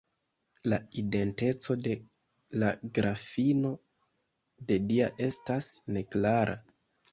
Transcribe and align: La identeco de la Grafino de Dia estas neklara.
La 0.71 0.77
identeco 1.01 1.77
de 1.87 1.93
la 2.63 2.71
Grafino 2.97 3.73
de 4.73 4.81
Dia 4.89 5.13
estas 5.31 5.71
neklara. 6.01 6.61